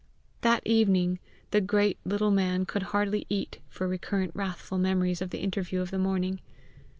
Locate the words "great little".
1.61-2.31